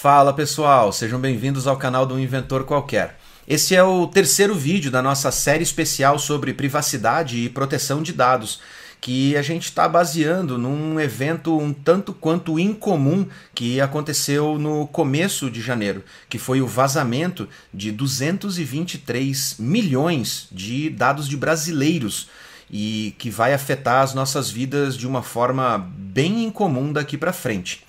[0.00, 3.18] Fala pessoal, sejam bem-vindos ao canal do Inventor Qualquer.
[3.48, 8.60] Esse é o terceiro vídeo da nossa série especial sobre privacidade e proteção de dados,
[9.00, 15.50] que a gente está baseando num evento um tanto quanto incomum que aconteceu no começo
[15.50, 22.28] de janeiro, que foi o vazamento de 223 milhões de dados de brasileiros
[22.70, 27.87] e que vai afetar as nossas vidas de uma forma bem incomum daqui para frente.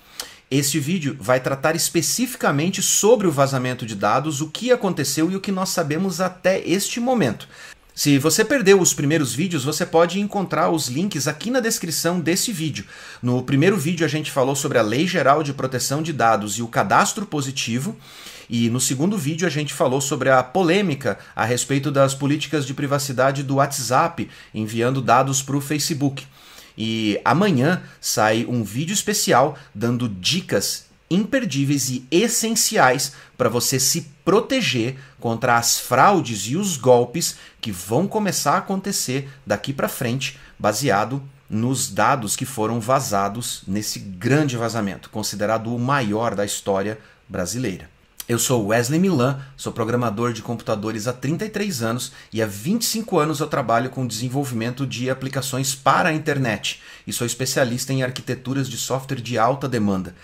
[0.50, 5.40] Este vídeo vai tratar especificamente sobre o vazamento de dados, o que aconteceu e o
[5.40, 7.46] que nós sabemos até este momento.
[7.94, 12.50] Se você perdeu os primeiros vídeos, você pode encontrar os links aqui na descrição desse
[12.50, 12.84] vídeo.
[13.22, 16.62] No primeiro vídeo a gente falou sobre a Lei Geral de Proteção de Dados e
[16.62, 17.96] o cadastro positivo,
[18.48, 22.74] e no segundo vídeo a gente falou sobre a polêmica a respeito das políticas de
[22.74, 26.26] privacidade do WhatsApp enviando dados para o Facebook.
[26.76, 34.96] E amanhã sai um vídeo especial dando dicas imperdíveis e essenciais para você se proteger
[35.18, 41.20] contra as fraudes e os golpes que vão começar a acontecer daqui para frente, baseado
[41.48, 46.96] nos dados que foram vazados nesse grande vazamento, considerado o maior da história
[47.28, 47.90] brasileira.
[48.30, 53.40] Eu sou Wesley Milan, sou programador de computadores há 33 anos e há 25 anos
[53.40, 58.76] eu trabalho com desenvolvimento de aplicações para a internet e sou especialista em arquiteturas de
[58.76, 60.14] software de alta demanda.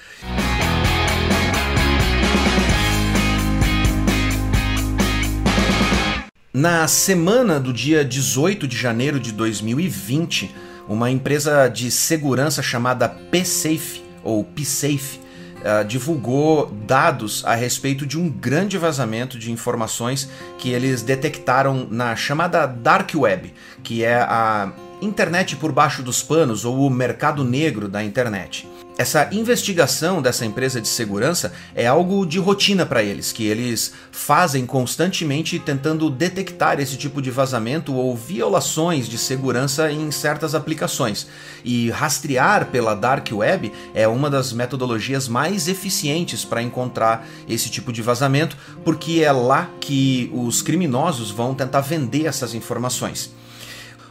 [6.54, 10.54] Na semana do dia 18 de janeiro de 2020,
[10.86, 15.25] uma empresa de segurança chamada PSafe ou PSafe
[15.60, 22.14] uh, divulgou dados a respeito de um grande vazamento de informações que eles detectaram na
[22.16, 27.88] chamada Dark Web, que é a internet por baixo dos panos ou o mercado negro
[27.88, 28.68] da internet.
[28.98, 34.64] Essa investigação dessa empresa de segurança é algo de rotina para eles, que eles fazem
[34.64, 41.26] constantemente tentando detectar esse tipo de vazamento ou violações de segurança em certas aplicações.
[41.62, 47.92] E rastrear pela Dark Web é uma das metodologias mais eficientes para encontrar esse tipo
[47.92, 53.30] de vazamento, porque é lá que os criminosos vão tentar vender essas informações.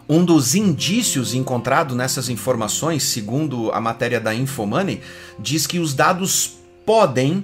[0.08, 5.02] Um dos indícios encontrado nessas informações, segundo a matéria da Infomoney,
[5.40, 7.44] diz que os dados podem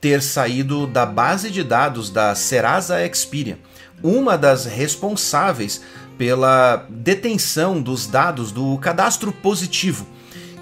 [0.00, 3.58] ter saído da base de dados da Serasa Experian,
[4.02, 5.82] uma das responsáveis
[6.18, 10.04] pela detenção dos dados do cadastro positivo,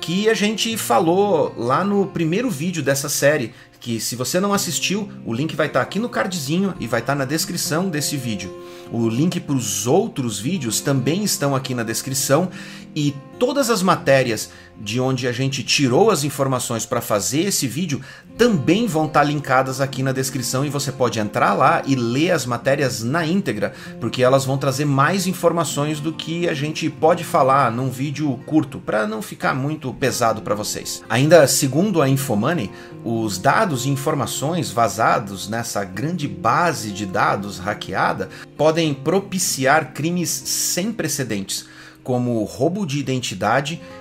[0.03, 5.09] que a gente falou lá no primeiro vídeo dessa série, que se você não assistiu,
[5.25, 8.17] o link vai estar tá aqui no cardzinho e vai estar tá na descrição desse
[8.17, 8.53] vídeo.
[8.91, 12.51] O link para os outros vídeos também estão aqui na descrição
[12.95, 14.51] e todas as matérias
[14.81, 18.01] de onde a gente tirou as informações para fazer esse vídeo
[18.37, 22.31] também vão estar tá linkadas aqui na descrição e você pode entrar lá e ler
[22.31, 27.25] as matérias na íntegra, porque elas vão trazer mais informações do que a gente pode
[27.25, 31.03] falar num vídeo curto, para não ficar muito pesado para vocês.
[31.09, 32.71] Ainda segundo a Infomoney,
[33.05, 40.93] os dados e informações vazados nessa grande base de dados hackeada podem propiciar crimes sem
[40.93, 41.67] precedentes
[42.09, 43.28] como roubo de identidade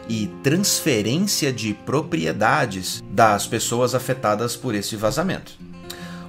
[0.07, 5.67] e transferência de propriedades das pessoas afetadas por esse vazamento.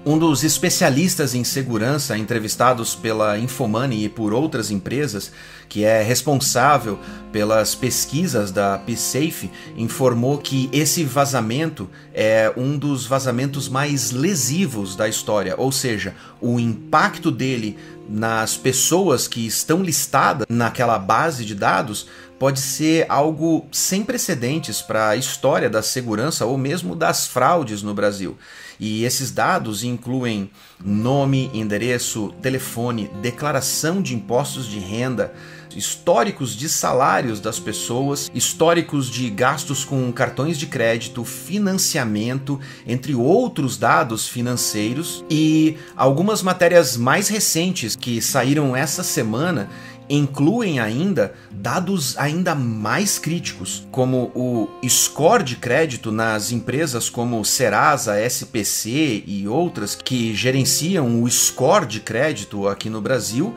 [0.07, 5.31] Um dos especialistas em segurança entrevistados pela Infomoney e por outras empresas,
[5.69, 6.99] que é responsável
[7.31, 15.09] pelas pesquisas da PSafe, informou que esse vazamento é um dos vazamentos mais lesivos da
[15.09, 17.77] história, ou seja, o impacto dele
[18.09, 22.07] nas pessoas que estão listadas naquela base de dados
[22.39, 27.95] pode ser algo sem precedentes para a história da segurança ou mesmo das fraudes no
[27.95, 28.37] Brasil.
[28.79, 30.51] E esses dados incluem
[30.83, 35.35] nome, endereço, telefone, declaração de impostos de renda,
[35.77, 43.77] históricos de salários das pessoas, históricos de gastos com cartões de crédito, financiamento, entre outros
[43.77, 49.69] dados financeiros e algumas matérias mais recentes que saíram essa semana
[50.09, 58.21] incluem ainda dados ainda mais críticos, como o score de crédito nas empresas como Serasa,
[58.21, 63.55] SPC e outras que gerenciam o score de crédito aqui no Brasil,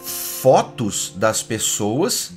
[0.00, 2.32] fotos das pessoas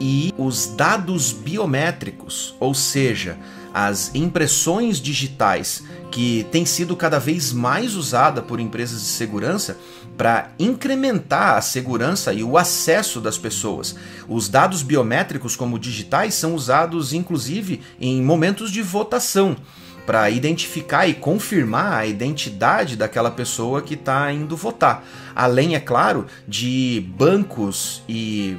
[0.00, 3.38] e os dados biométricos, ou seja,
[3.74, 5.82] as impressões digitais
[6.12, 9.76] que têm sido cada vez mais usada por empresas de segurança
[10.16, 13.96] para incrementar a segurança e o acesso das pessoas.
[14.28, 19.56] Os dados biométricos como digitais são usados inclusive em momentos de votação
[20.06, 25.04] para identificar e confirmar a identidade daquela pessoa que está indo votar.
[25.34, 28.56] Além, é claro, de bancos e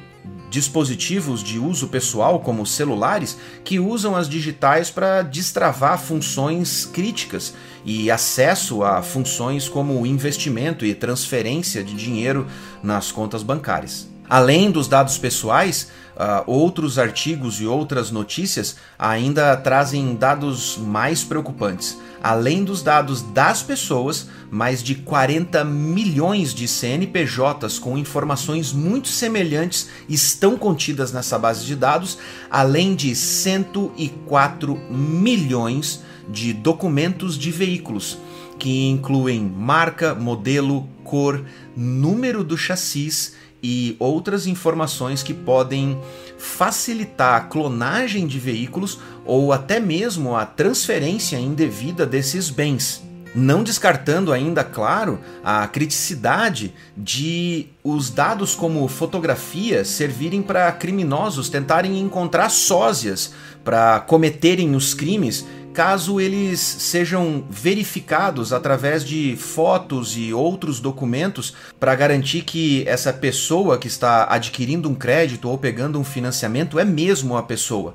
[0.49, 7.53] dispositivos de uso pessoal, como celulares, que usam as digitais para destravar funções críticas
[7.83, 12.47] e acesso a funções como investimento e transferência de dinheiro
[12.81, 14.07] nas contas bancárias.
[14.27, 21.97] Além dos dados pessoais, uh, outros artigos e outras notícias ainda trazem dados mais preocupantes.
[22.23, 29.89] Além dos dados das pessoas, mais de 40 milhões de CNPJs com informações muito semelhantes
[30.09, 32.17] estão contidas nessa base de dados,
[32.49, 38.17] além de 104 milhões de documentos de veículos,
[38.57, 41.45] que incluem marca, modelo, cor,
[41.75, 43.33] número do chassis
[43.67, 45.99] e outras informações que podem
[46.37, 53.01] facilitar a clonagem de veículos ou até mesmo a transferência indevida desses bens.
[53.33, 61.99] Não descartando ainda, claro, a criticidade de os dados como fotografias servirem para criminosos tentarem
[61.99, 63.33] encontrar sósias
[63.65, 71.93] para cometerem os crimes caso eles sejam verificados através de fotos e outros documentos para
[71.93, 77.35] garantir que essa pessoa que está adquirindo um crédito ou pegando um financiamento é mesmo
[77.35, 77.93] a pessoa.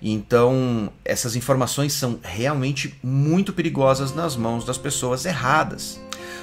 [0.00, 6.00] Então, essas informações são realmente muito perigosas nas mãos das pessoas erradas.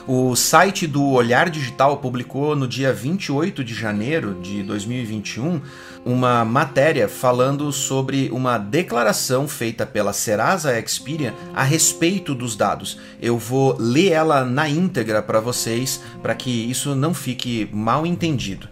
[0.08, 5.60] O site do Olhar Digital publicou no dia 28 de janeiro de 2021
[6.06, 13.00] uma matéria falando sobre uma declaração feita pela Serasa Experian a respeito dos dados.
[13.20, 18.70] Eu vou ler ela na íntegra para vocês, para que isso não fique mal entendido.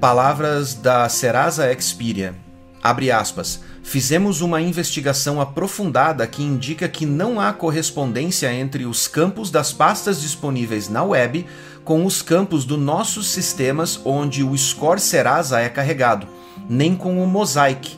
[0.00, 2.34] Palavras da Serasa Experian.
[2.82, 3.60] Abre aspas.
[3.84, 10.20] Fizemos uma investigação aprofundada que indica que não há correspondência entre os campos das pastas
[10.20, 11.46] disponíveis na web
[11.84, 16.26] com os campos dos nossos sistemas onde o Score Serasa é carregado,
[16.68, 17.96] nem com o Mosaic.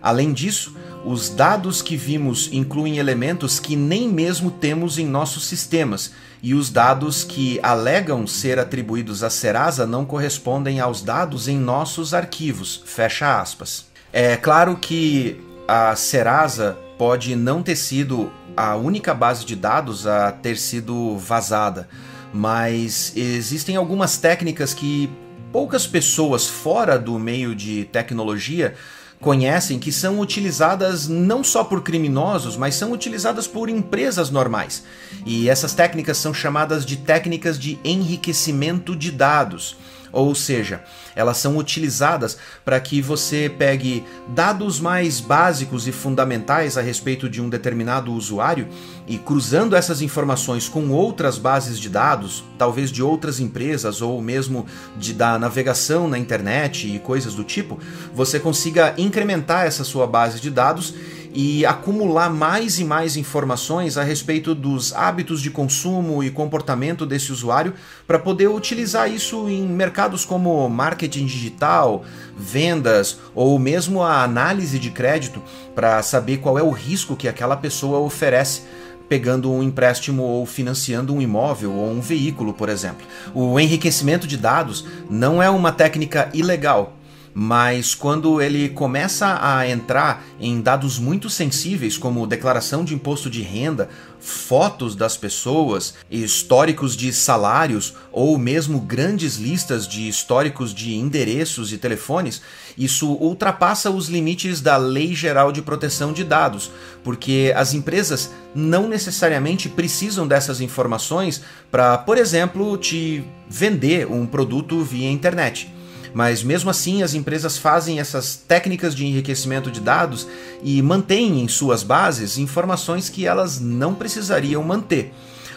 [0.00, 6.12] Além disso, os dados que vimos incluem elementos que nem mesmo temos em nossos sistemas,
[6.42, 12.14] e os dados que alegam ser atribuídos à Serasa não correspondem aos dados em nossos
[12.14, 12.82] arquivos.
[12.84, 13.95] Fecha aspas.
[14.18, 20.32] É claro que a Serasa pode não ter sido a única base de dados a
[20.32, 21.86] ter sido vazada,
[22.32, 25.10] mas existem algumas técnicas que
[25.52, 28.74] poucas pessoas fora do meio de tecnologia
[29.20, 34.82] conhecem que são utilizadas não só por criminosos, mas são utilizadas por empresas normais.
[35.26, 39.76] E essas técnicas são chamadas de técnicas de enriquecimento de dados.
[40.16, 40.82] Ou seja,
[41.14, 47.42] elas são utilizadas para que você pegue dados mais básicos e fundamentais a respeito de
[47.42, 48.66] um determinado usuário
[49.06, 54.64] e cruzando essas informações com outras bases de dados, talvez de outras empresas ou mesmo
[54.96, 57.78] de da navegação na internet e coisas do tipo,
[58.14, 60.94] você consiga incrementar essa sua base de dados
[61.38, 67.30] e acumular mais e mais informações a respeito dos hábitos de consumo e comportamento desse
[67.30, 67.74] usuário
[68.06, 74.90] para poder utilizar isso em mercados como marketing digital, vendas ou mesmo a análise de
[74.90, 75.42] crédito
[75.74, 78.62] para saber qual é o risco que aquela pessoa oferece
[79.06, 83.06] pegando um empréstimo ou financiando um imóvel ou um veículo, por exemplo.
[83.34, 86.95] O enriquecimento de dados não é uma técnica ilegal,
[87.38, 93.42] mas quando ele começa a entrar em dados muito sensíveis, como declaração de imposto de
[93.42, 101.74] renda, fotos das pessoas, históricos de salários ou mesmo grandes listas de históricos de endereços
[101.74, 102.40] e telefones,
[102.78, 106.70] isso ultrapassa os limites da Lei Geral de Proteção de Dados,
[107.04, 114.82] porque as empresas não necessariamente precisam dessas informações para, por exemplo, te vender um produto
[114.82, 115.75] via internet.
[116.16, 120.26] Mas mesmo assim, as empresas fazem essas técnicas de enriquecimento de dados
[120.64, 125.12] e mantêm em suas bases informações que elas não precisariam manter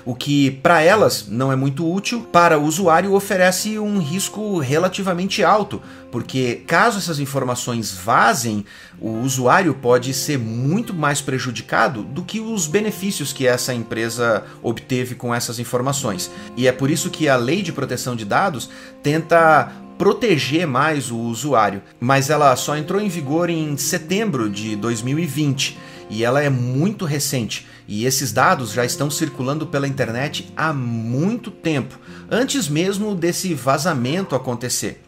[0.05, 5.43] o que para elas não é muito útil, para o usuário oferece um risco relativamente
[5.43, 8.65] alto, porque caso essas informações vazem,
[8.99, 15.15] o usuário pode ser muito mais prejudicado do que os benefícios que essa empresa obteve
[15.15, 16.31] com essas informações.
[16.57, 18.69] E é por isso que a Lei de Proteção de Dados
[19.03, 25.77] tenta proteger mais o usuário, mas ela só entrou em vigor em setembro de 2020
[26.09, 27.67] e ela é muito recente.
[27.85, 31.99] E esses dados já estão circulando pela internet há muito tempo,
[32.31, 35.03] antes mesmo desse vazamento acontecer.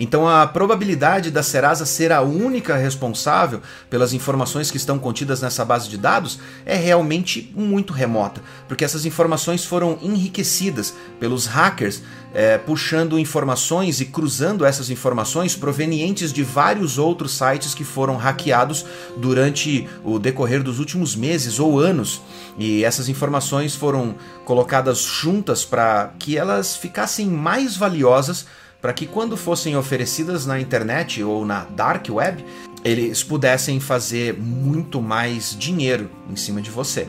[0.00, 5.62] Então a probabilidade da Serasa ser a única responsável pelas informações que estão contidas nessa
[5.62, 12.02] base de dados é realmente muito remota, porque essas informações foram enriquecidas pelos hackers
[12.34, 18.84] é, puxando informações e cruzando essas informações provenientes de vários outros sites que foram hackeados
[19.16, 22.20] durante o decorrer dos últimos meses ou anos.
[22.58, 28.46] E essas informações foram colocadas juntas para que elas ficassem mais valiosas
[28.80, 32.42] para que quando fossem oferecidas na internet ou na dark web,
[32.82, 37.06] eles pudessem fazer muito mais dinheiro em cima de você.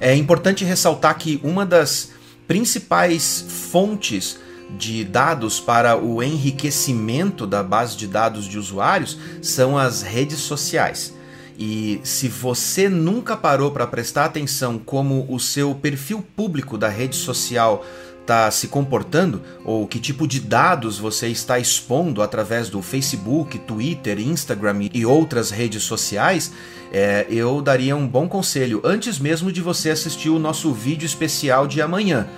[0.00, 2.10] É importante ressaltar que uma das
[2.46, 4.38] principais fontes
[4.70, 11.14] de dados para o enriquecimento da base de dados de usuários são as redes sociais.
[11.58, 17.16] E se você nunca parou para prestar atenção como o seu perfil público da rede
[17.16, 17.84] social
[18.20, 24.20] está se comportando ou que tipo de dados você está expondo através do Facebook, Twitter,
[24.20, 26.52] Instagram e outras redes sociais,
[26.92, 31.66] é, eu daria um bom conselho antes mesmo de você assistir o nosso vídeo especial
[31.66, 32.28] de amanhã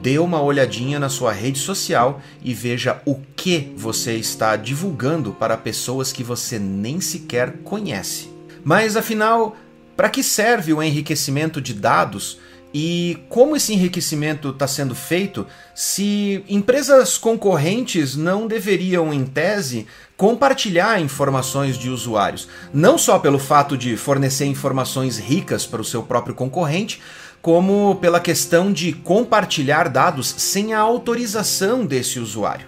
[0.00, 5.56] dê uma olhadinha na sua rede social e veja o que você está divulgando para
[5.56, 8.28] pessoas que você nem sequer conhece.
[8.64, 9.56] Mas afinal,
[9.96, 12.38] para que serve o enriquecimento de dados?
[12.72, 15.44] E como esse enriquecimento está sendo feito
[15.74, 22.46] se empresas concorrentes não deveriam, em tese, compartilhar informações de usuários?
[22.72, 27.02] Não só pelo fato de fornecer informações ricas para o seu próprio concorrente,
[27.42, 32.66] como pela questão de compartilhar dados sem a autorização desse usuário.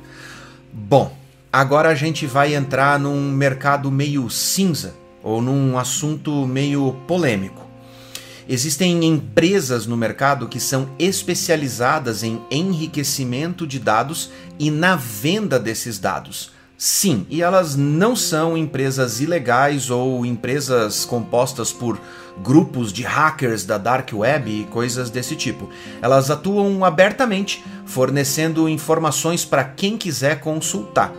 [0.72, 1.14] Bom,
[1.52, 7.62] agora a gente vai entrar num mercado meio cinza ou num assunto meio polêmico.
[8.48, 15.98] Existem empresas no mercado que são especializadas em enriquecimento de dados e na venda desses
[15.98, 16.50] dados.
[16.84, 21.96] Sim, e elas não são empresas ilegais ou empresas compostas por
[22.42, 25.70] grupos de hackers da dark web e coisas desse tipo.
[26.02, 31.12] Elas atuam abertamente, fornecendo informações para quem quiser consultar.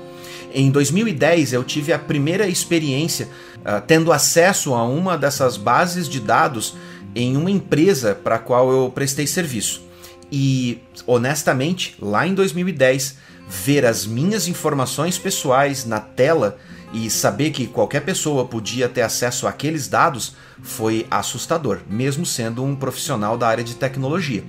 [0.53, 3.29] Em 2010 eu tive a primeira experiência
[3.60, 6.75] uh, tendo acesso a uma dessas bases de dados
[7.15, 9.82] em uma empresa para a qual eu prestei serviço.
[10.29, 13.15] E honestamente, lá em 2010,
[13.47, 16.57] ver as minhas informações pessoais na tela
[16.93, 22.75] e saber que qualquer pessoa podia ter acesso àqueles dados foi assustador, mesmo sendo um
[22.75, 24.43] profissional da área de tecnologia.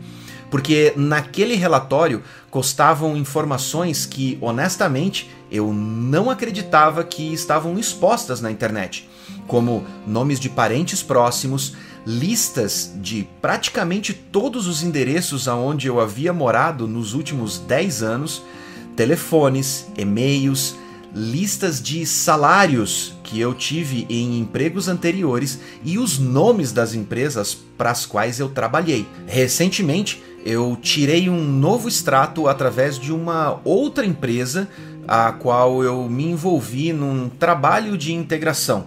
[0.51, 9.09] Porque naquele relatório constavam informações que, honestamente, eu não acreditava que estavam expostas na internet,
[9.47, 11.75] como nomes de parentes próximos,
[12.07, 18.43] listas de praticamente todos os endereços aonde eu havia morado nos últimos 10 anos,
[18.97, 20.77] telefones, e-mails,
[21.15, 27.91] listas de salários que eu tive em empregos anteriores e os nomes das empresas para
[27.91, 29.07] as quais eu trabalhei.
[29.27, 34.69] Recentemente, eu tirei um novo extrato através de uma outra empresa
[35.07, 38.87] a qual eu me envolvi num trabalho de integração.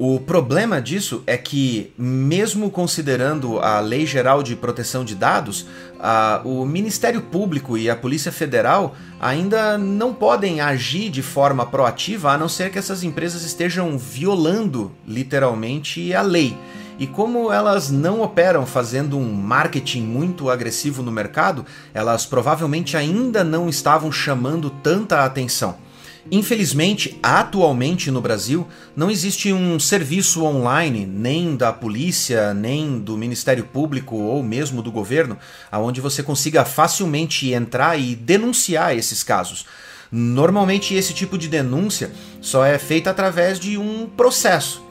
[0.00, 5.66] O problema disso é que, mesmo considerando a Lei Geral de Proteção de Dados,
[5.98, 12.30] a, o Ministério Público e a Polícia Federal ainda não podem agir de forma proativa
[12.30, 16.56] a não ser que essas empresas estejam violando literalmente a lei.
[16.96, 23.42] E como elas não operam fazendo um marketing muito agressivo no mercado, elas provavelmente ainda
[23.42, 25.87] não estavam chamando tanta atenção.
[26.30, 33.64] Infelizmente, atualmente no Brasil, não existe um serviço online, nem da polícia, nem do Ministério
[33.64, 35.38] Público ou mesmo do governo,
[35.70, 39.64] aonde você consiga facilmente entrar e denunciar esses casos.
[40.10, 42.10] Normalmente, esse tipo de denúncia
[42.40, 44.87] só é feita através de um processo.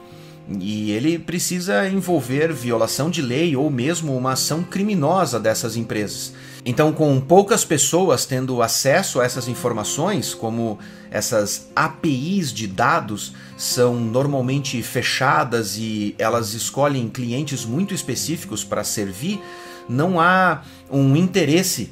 [0.60, 6.32] E ele precisa envolver violação de lei ou mesmo uma ação criminosa dessas empresas.
[6.64, 10.78] Então, com poucas pessoas tendo acesso a essas informações, como
[11.10, 19.40] essas APIs de dados são normalmente fechadas e elas escolhem clientes muito específicos para servir,
[19.88, 21.90] não há um interesse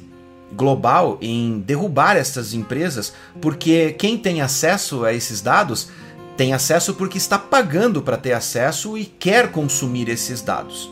[0.51, 5.89] global em derrubar essas empresas, porque quem tem acesso a esses dados
[6.37, 10.89] tem acesso porque está pagando para ter acesso e quer consumir esses dados.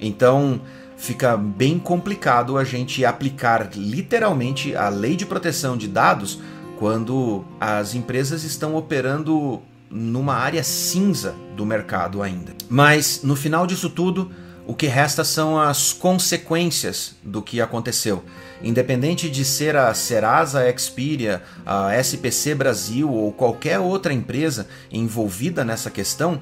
[0.00, 0.60] Então,
[0.96, 6.40] fica bem complicado a gente aplicar literalmente a lei de proteção de dados
[6.78, 12.52] quando as empresas estão operando numa área cinza do mercado ainda.
[12.68, 14.30] Mas no final disso tudo,
[14.66, 18.24] O que resta são as consequências do que aconteceu.
[18.60, 25.88] Independente de ser a Serasa Expedia, a SPC Brasil ou qualquer outra empresa envolvida nessa
[25.88, 26.40] questão,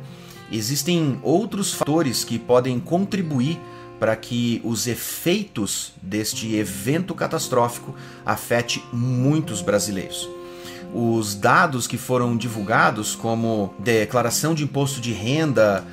[0.51, 3.61] existem outros fatores que podem contribuir
[4.01, 10.29] para que os efeitos deste evento catastrófico afete muitos brasileiros.
[10.95, 15.85] Os dados que foram divulgados, como declaração de imposto de renda,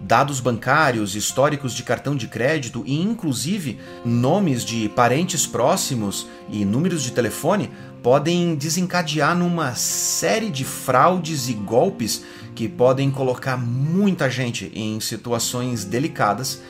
[0.00, 7.02] dados bancários, históricos de cartão de crédito e inclusive nomes de parentes próximos e números
[7.02, 7.70] de telefone
[8.02, 15.84] podem desencadear numa série de fraudes e golpes que podem colocar muita gente em situações
[15.84, 16.62] delicadas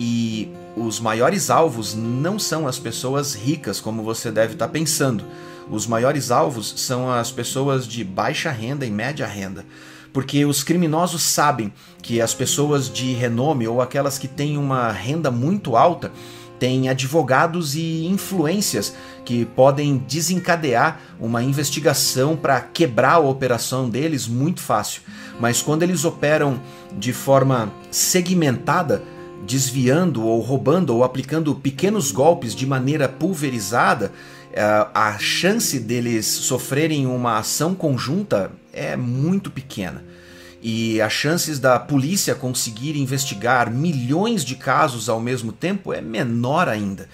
[0.00, 5.24] e os maiores alvos não são as pessoas ricas como você deve estar pensando.
[5.70, 9.66] Os maiores alvos são as pessoas de baixa renda e média renda
[10.12, 11.72] porque os criminosos sabem
[12.02, 16.10] que as pessoas de renome ou aquelas que têm uma renda muito alta
[16.58, 24.60] têm advogados e influências que podem desencadear uma investigação para quebrar a operação deles muito
[24.60, 25.02] fácil.
[25.38, 26.60] Mas quando eles operam
[26.98, 29.02] de forma segmentada,
[29.46, 34.12] desviando ou roubando ou aplicando pequenos golpes de maneira pulverizada,
[34.94, 40.04] a chance deles sofrerem uma ação conjunta é muito pequena.
[40.60, 46.68] E as chances da polícia conseguir investigar milhões de casos ao mesmo tempo é menor
[46.68, 47.08] ainda.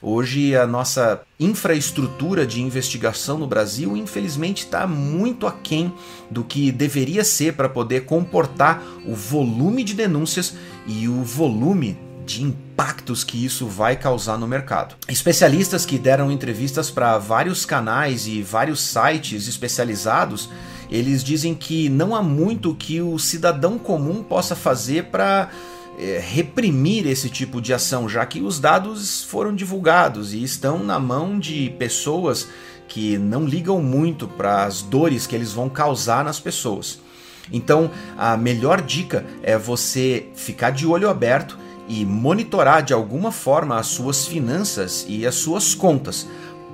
[0.00, 5.92] Hoje a nossa infraestrutura de investigação no Brasil, infelizmente, está muito aquém
[6.30, 10.54] do que deveria ser para poder comportar o volume de denúncias
[10.86, 14.94] e o volume de impactos que isso vai causar no mercado.
[15.08, 20.48] Especialistas que deram entrevistas para vários canais e vários sites especializados,
[20.90, 25.50] eles dizem que não há muito que o cidadão comum possa fazer para
[25.98, 30.98] é, reprimir esse tipo de ação, já que os dados foram divulgados e estão na
[30.98, 32.48] mão de pessoas
[32.88, 37.00] que não ligam muito para as dores que eles vão causar nas pessoas.
[37.52, 43.78] Então, a melhor dica é você ficar de olho aberto e monitorar de alguma forma
[43.78, 46.26] as suas finanças e as suas contas.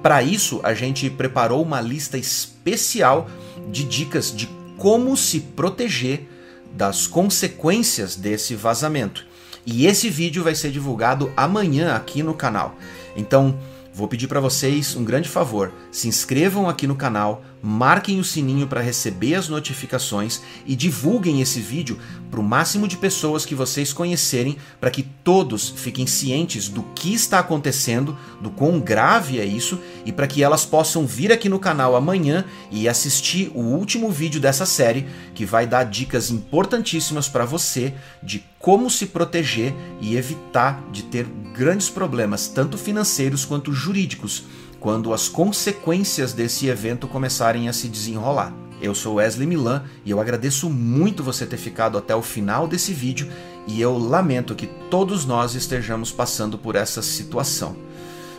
[0.03, 3.29] Para isso, a gente preparou uma lista especial
[3.71, 6.27] de dicas de como se proteger
[6.73, 9.27] das consequências desse vazamento.
[9.67, 12.77] E esse vídeo vai ser divulgado amanhã aqui no canal.
[13.15, 13.59] Então,
[13.93, 18.67] vou pedir para vocês um grande favor: se inscrevam aqui no canal, marquem o sininho
[18.67, 21.99] para receber as notificações e divulguem esse vídeo
[22.31, 27.13] para o máximo de pessoas que vocês conhecerem, para que todos fiquem cientes do que
[27.13, 31.59] está acontecendo, do quão grave é isso e para que elas possam vir aqui no
[31.59, 37.45] canal amanhã e assistir o último vídeo dessa série que vai dar dicas importantíssimas para
[37.45, 37.93] você
[38.23, 44.45] de como se proteger e evitar de ter grandes problemas, tanto financeiros quanto jurídicos
[44.81, 48.53] quando as consequências desse evento começarem a se desenrolar.
[48.81, 52.95] Eu sou Wesley Milan e eu agradeço muito você ter ficado até o final desse
[52.95, 53.31] vídeo
[53.67, 57.77] e eu lamento que todos nós estejamos passando por essa situação.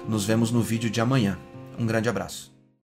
[0.09, 1.37] Nos vemos no vídeo de amanhã.
[1.77, 2.50] Um grande abraço.